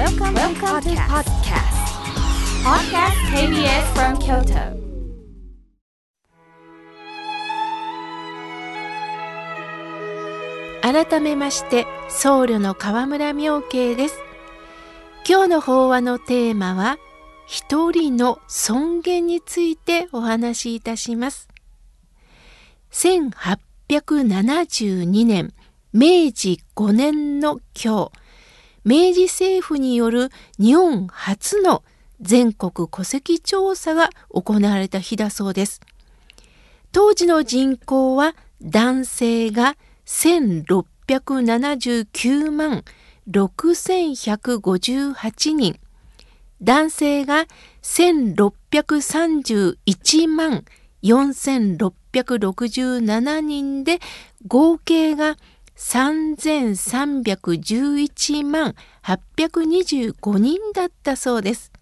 [0.00, 1.76] Welcome, Welcome to podcast.
[2.64, 4.72] Podcast KBS from Kyoto.
[10.80, 14.18] 改めまして僧侶の河村明慶です
[15.28, 16.96] 今日の法話のテーマは
[17.46, 21.46] 一人の尊厳についてお話しいたします
[22.90, 25.52] 1872年
[25.92, 28.12] 明治5年の今日
[28.84, 31.82] 明治政府による日本初の
[32.20, 35.80] 全国戸籍調査が行われた日だそうです。
[36.92, 39.76] 当時の人口は男性が
[40.06, 42.84] 1679万
[43.30, 45.78] 6158人。
[46.62, 47.46] 男性が
[47.82, 50.64] 1631万
[51.02, 54.00] 4667人で
[54.46, 55.36] 合計が
[55.80, 61.72] 3311万825人だったそうです。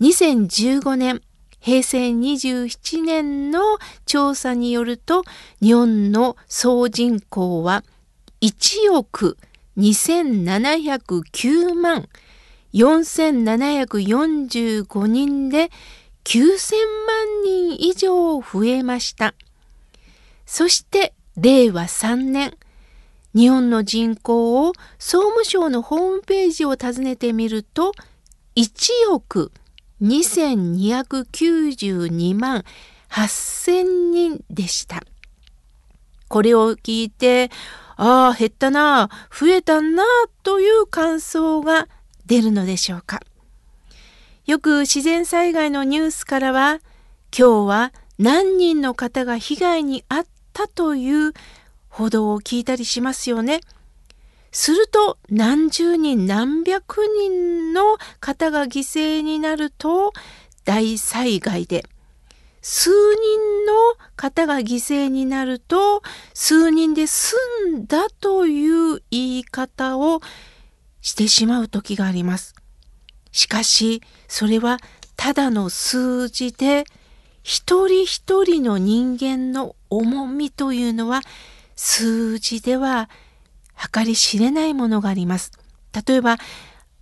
[0.00, 1.20] 2015年
[1.60, 3.60] 平成27年の
[4.06, 5.24] 調査によると
[5.60, 7.84] 日本の総人口は
[8.40, 9.36] 1億
[9.76, 12.08] 2709万
[12.72, 15.70] 4745人で
[16.24, 16.74] 9000
[17.06, 19.34] 万人以上増えました。
[20.46, 22.56] そして令和3年
[23.38, 27.92] 日本の人口を総務省のホームページを訪ねてみると
[28.56, 29.52] 1億
[30.02, 32.64] 2292万
[33.08, 35.04] 8000人でした。
[36.26, 37.52] これを聞いて、
[37.96, 40.02] ああ、減ったな、増えたな、
[40.42, 41.86] という感想が
[42.26, 43.20] 出るのでしょうか。
[44.46, 46.80] よく自然災害のニュースからは、
[47.30, 51.34] 今日は何人の方が被害に遭ったという
[51.98, 53.60] 報道を聞いたりしますよね。
[54.52, 60.12] すると何十人何百人の方が犠牲になると
[60.64, 61.84] 大災害で
[62.62, 63.72] 数人の
[64.14, 66.02] 方が犠牲になると
[66.34, 67.34] 数人で済
[67.76, 70.20] んだという言い方を
[71.00, 72.54] してしまう時があります。
[73.32, 74.78] しかしそれは
[75.16, 76.84] ただの数字で
[77.42, 81.22] 一人一人の人間の重みというのは
[81.80, 83.08] 数字では
[83.92, 85.52] 計り知れないものがあります。
[86.06, 86.36] 例えば、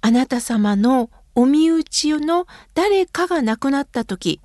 [0.02, 4.38] あなた様のお身内の誰かが亡くなった時、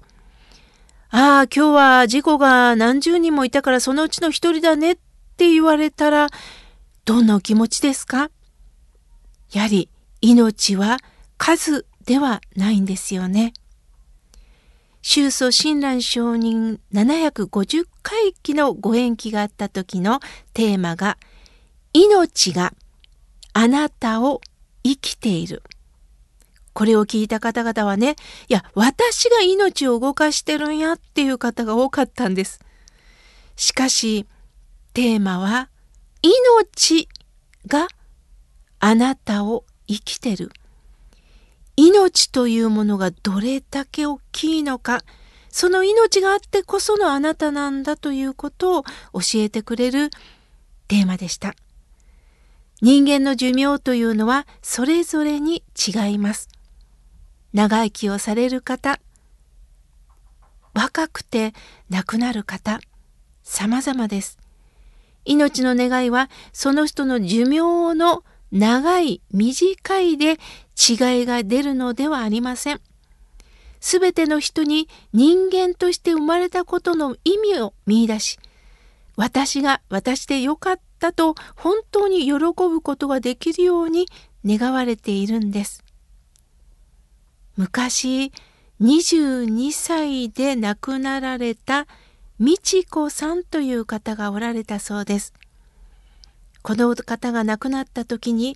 [1.09, 4.95] ああ、今日は事故が何十人もいたからそのうちの一人だねっ
[5.35, 6.29] て言われたら、
[7.03, 8.31] どんなお気持ちですか？
[9.51, 9.89] やはり
[10.21, 10.99] 命は
[11.37, 13.51] 数ではないんですよね。
[15.01, 20.19] 宗祖親鸞上人750回忌のご縁起があった時の
[20.53, 21.17] テーマが
[21.93, 22.73] 「命が
[23.53, 24.41] あなたを
[24.83, 25.63] 生きている。
[26.73, 28.15] これを聞いた方々はね、
[28.47, 32.61] いや、私が命を動かしてるんやっていう方が多かったんです。
[33.57, 34.25] しかし、
[34.93, 35.69] テーマは、
[36.21, 37.09] 命
[37.67, 37.87] が
[38.79, 40.51] あなたを生きてる。
[41.75, 45.01] 命というものがどれだけ大きいのか、
[45.49, 50.09] その命があってこそのあなたなんだということを教えてくれる
[50.87, 51.55] テーマでした。
[52.81, 56.49] 人間の寿命というのはそれぞれに違います。
[57.53, 58.99] 長生きをされる方、
[60.73, 61.53] 若くて
[61.89, 62.79] 亡くなる方、
[63.43, 64.39] 様々です。
[65.25, 70.37] 命の願いはその人の寿命の長い短いで違い
[71.25, 72.81] が出るのではありません。
[73.79, 78.39] すべての人に人間として生まれたことの意味を見出し、
[79.15, 84.07] 私が私でよかったと本当に喜ぶことができるように
[84.45, 85.83] 願われているんです。
[87.57, 88.31] 昔
[88.81, 91.87] 22歳で亡くなられた
[92.39, 95.33] 美智子さんという方がおられたそうです。
[96.61, 98.55] この方が亡くなった時に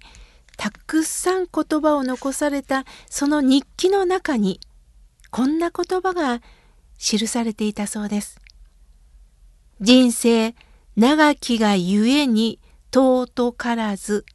[0.58, 4.60] たくさん言葉を残されたその日記の中に
[5.32, 6.42] こんな言葉が
[6.98, 8.40] 記されていたそうです。
[9.82, 10.56] 人生
[10.96, 12.60] 長きがゆえに
[12.94, 14.26] 尊からず、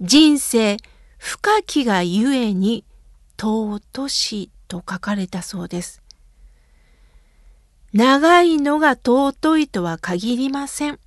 [0.00, 0.78] 人生
[1.18, 2.84] 深きがゆえに
[3.40, 6.02] 尊しと書かれたそうです。
[7.92, 10.98] 長いのが尊いとは限りません。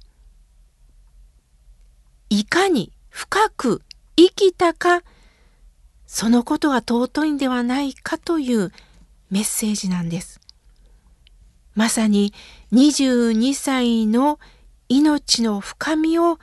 [2.31, 3.81] いかに深く
[4.16, 5.04] 生きたか、
[6.07, 8.72] そのことが尊いんではないかという
[9.30, 10.39] メッセージなんです。
[11.75, 12.33] まさに
[12.72, 14.39] 22歳の
[14.88, 16.39] 命の深みを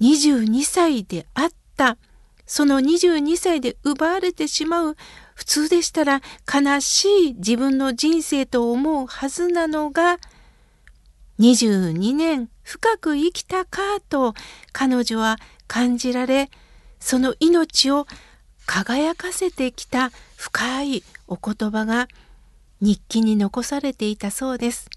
[0.00, 1.98] 22歳であった
[2.46, 4.96] その22歳で奪われてしまう
[5.34, 6.20] 普通でしたら
[6.52, 10.18] 悲しい自分の人生と思うはずなのが
[11.40, 14.34] 22年深く生きたかと
[14.72, 15.36] 彼女は
[15.66, 16.50] 感じられ
[17.00, 18.06] その命を
[18.66, 22.08] 輝かせてきた深いお言葉が
[22.80, 24.88] 日記に残されていたそうです。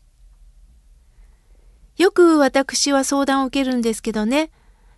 [1.97, 4.51] よく私は相談を受けるんですけどね。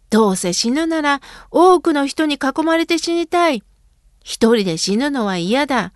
[0.10, 1.22] どうせ死ぬなら
[1.52, 3.64] 多くの人に囲まれて死にたい。
[4.24, 5.94] 一人で死ぬのは嫌だ。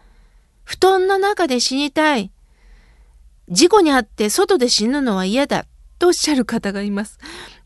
[0.63, 2.31] 布団の中で死にたい。
[3.53, 5.67] 事故に遭って外で死ぬのは嫌だ。
[5.99, 7.19] とおっしゃる方がいます。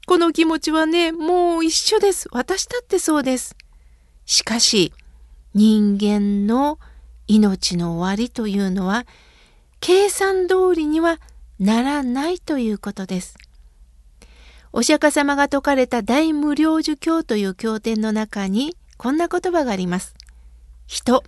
[0.05, 2.27] この気持ちはね、もう一緒です。
[2.31, 3.55] 私だってそうです。
[4.25, 4.93] しかし、
[5.53, 6.77] 人間の
[7.27, 9.05] 命の終わりというのは、
[9.79, 11.19] 計算通りには
[11.57, 13.37] ならないということです。
[14.73, 20.15] お釈迦様が説かれた大無量寿経という経典の中にこんな言葉があります。
[20.85, 21.23] 人、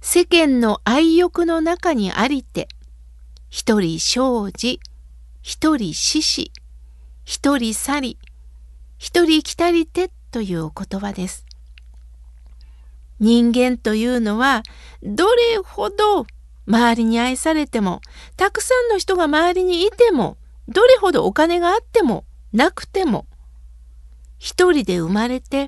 [0.00, 2.66] 世間の愛欲の中にありて、
[3.50, 4.78] 一人生じ、
[5.42, 6.52] 一人死し、
[7.24, 8.18] 一人去り、
[8.96, 11.44] 一人来たりてというお言葉です。
[13.18, 14.62] 人間というのは
[15.02, 16.26] どれほど
[16.68, 18.00] 周りに愛されても
[18.36, 20.38] たくさんの人が周りにいても
[20.68, 23.26] どれほどお金があってもなくても
[24.38, 25.66] 一人で生まれて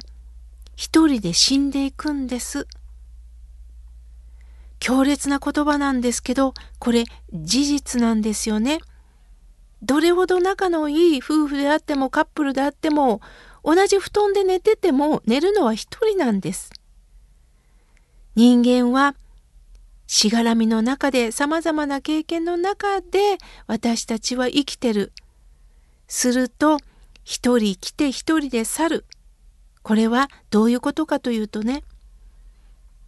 [0.77, 2.67] 一人で死んでいくんです。
[4.83, 8.81] 強烈な言葉なんですけどこれ事実なんですよね。
[9.81, 13.21] どれほど仲のいい夫婦であってもカップルであっても
[13.63, 16.73] 同じ布団で寝てても寝るのは一人なんです。
[18.35, 19.15] 人間は
[20.09, 23.39] しがらみの中でさまざまな経験の中で
[23.69, 25.13] 私たちは生きてる。
[26.09, 26.79] すると
[27.23, 29.05] 一人来て一人で去る。
[29.85, 31.85] これはどういうことかというとね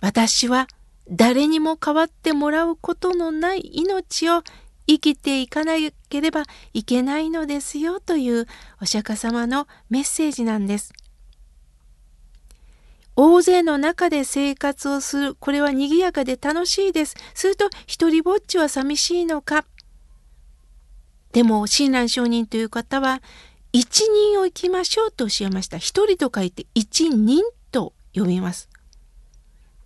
[0.01, 0.69] 私は
[1.09, 4.43] 誰にも代わってもらうことのない命を
[4.87, 5.75] 生きていかな
[6.09, 8.47] ければいけないのですよという
[8.81, 10.93] お釈迦様のメッセージなんです。
[13.17, 15.35] 大勢の中で生活をする。
[15.37, 17.15] これは賑やかで楽しいです。
[17.33, 19.65] すると、一人ぼっちは寂しいのか。
[21.33, 23.23] でも、親鸞上人という方は、
[23.73, 25.79] 一人を生きましょうとおっしゃいました。
[25.79, 28.69] 一人と書いて一人と呼びます。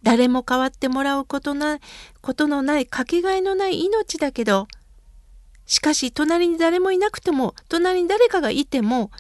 [0.03, 1.79] 誰も代わってもらうことな
[2.21, 4.69] ことのないかけがえのない命だけど、
[5.67, 9.11] しかし隣に誰もいなくても、隣に誰かがいても、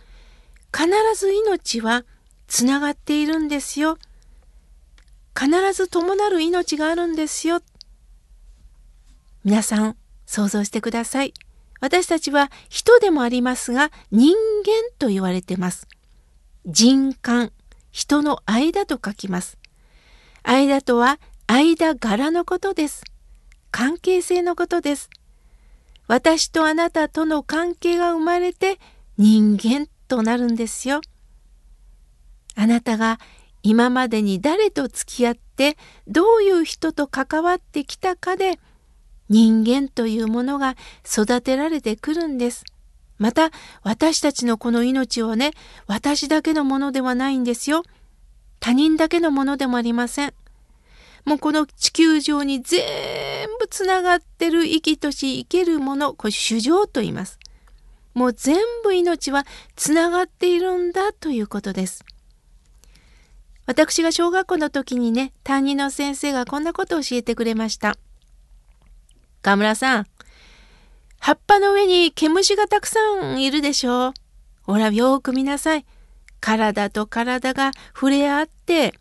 [0.73, 2.05] 必ず命は
[2.47, 3.99] つながっているんですよ。
[5.39, 7.61] 必ず伴う命があるんですよ。
[9.45, 9.97] 皆さん
[10.27, 11.33] 想像してください。
[11.81, 14.35] 私たちは人でもありますが人
[14.65, 15.87] 間と言われてます。
[16.65, 17.53] 人間、
[17.93, 19.59] 人の間と書きます。
[20.49, 23.05] 間とは間柄のことです。
[23.71, 25.11] 関係性のことです。
[26.07, 28.79] 私とあなたとの関係が生まれて
[29.19, 31.03] 人間となるんですよ。
[32.55, 33.21] あなたが
[33.63, 38.59] 今までに誰と付き合ってどういう人と関わってきたかで
[39.29, 42.65] 人間というものが育てられてくるんです。
[43.19, 43.51] また
[43.83, 45.51] 私たちのこの命はね
[45.87, 47.83] 私だけのものではないんですよ。
[48.61, 50.35] 他人だけのものでもありません。
[51.29, 52.81] もうこの地球上に全
[53.61, 57.39] 部つながってる生きとし生けるものこれ主情と言います。
[58.15, 59.45] もう全部命は
[59.77, 62.03] つながっているんだということです。
[63.67, 67.99] 私が小学校の時にね、担任の先生がこんなことを教えてくれました。
[69.43, 70.07] 河村さん、
[71.21, 73.01] 葉っぱの上に毛虫がたくさ
[73.35, 74.13] んいるでしょう。
[74.63, 75.85] ほら、よーく見なさい。
[76.41, 78.95] 体と体が触れ合って、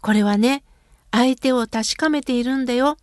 [0.00, 0.64] これはね、
[1.12, 2.96] 相手を確かめているんだよ。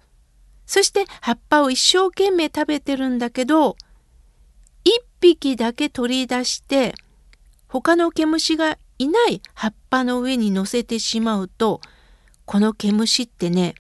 [0.65, 3.77] そして葉っぱを一生懸命食べてるんだけど、
[4.83, 6.93] 一匹だけ取り出して、
[7.67, 11.79] 他の毛虫がいない葉っぱの上に乗せてしまうと
[12.45, 13.75] この毛虫ってね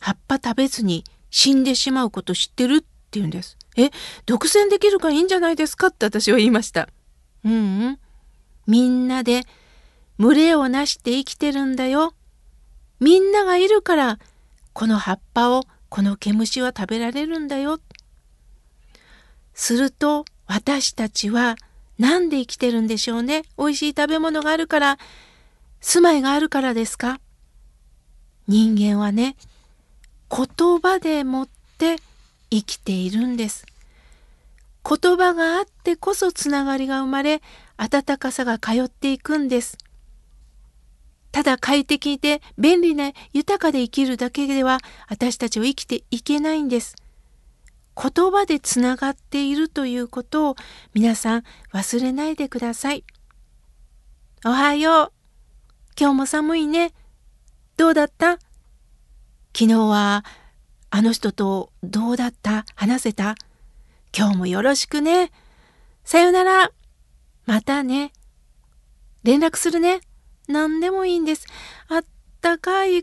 [0.00, 3.56] 葉っぱ食べずに死んでしまうこと知ってるって言うんです。
[3.76, 3.90] え
[4.26, 6.88] 独占できるからいいんじゃないですかって私は言いました。
[7.44, 7.56] うん、う
[7.90, 7.98] ん、
[8.66, 9.42] みんなで
[10.18, 12.12] 群れをなして生きてるんだよ。
[13.00, 14.18] みんながいるから
[14.72, 17.80] この葉っぱをこの毛虫は食べられるんだよ。
[19.54, 21.56] すると私たちは
[21.98, 23.42] なんで生きてるんでしょうね。
[23.58, 24.98] 美味しい食べ物があるから、
[25.80, 27.20] 住まいがあるからですか
[28.46, 29.36] 人間はね、
[30.30, 31.96] 言葉でもって
[32.50, 33.66] 生きているんです。
[34.88, 37.42] 言葉があってこそつながりが生まれ、
[37.76, 39.76] 温かさが通っていくんです。
[41.30, 46.96] ただ快適で便利な豊かで生きるだけでは私たちは生きていけないんです。
[48.00, 50.56] 言葉でつながっているということを
[50.94, 51.42] 皆さん
[51.72, 53.04] 忘れないでください。
[54.44, 55.12] おはよう。
[55.98, 56.92] 今日も寒いね。
[57.76, 58.38] どうだった？
[59.52, 60.24] 昨日は
[60.90, 62.64] あの人とどうだった？
[62.76, 63.34] 話せた？
[64.16, 65.32] 今日もよろしくね。
[66.04, 66.70] さよなら。
[67.46, 68.12] またね。
[69.24, 70.00] 連絡するね。
[70.48, 71.46] 何でもいいんです。
[71.88, 72.04] あっ
[72.40, 73.02] たかい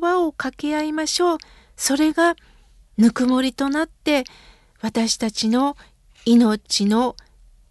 [0.00, 1.38] 葉を掛け合いましょう。
[1.76, 2.34] それが
[2.96, 4.24] ぬくもりとなって
[4.80, 5.76] 私たちの
[6.24, 7.14] 命の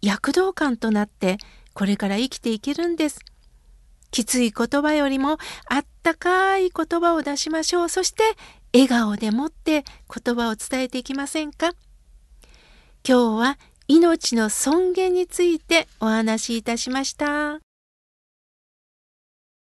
[0.00, 1.38] 躍動感となって
[1.74, 3.20] これから生きていけるんです。
[4.10, 7.88] きつい言葉よりもあったかい言葉を出しましょう。
[7.88, 8.22] そして
[8.72, 9.84] 笑顔でもって
[10.24, 11.72] 言葉を伝えていきませんか
[13.06, 17.65] 今日は命の尊厳についてお話しいたしました。